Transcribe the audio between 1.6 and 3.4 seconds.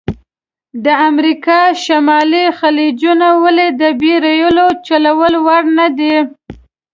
شمالي خلیجونه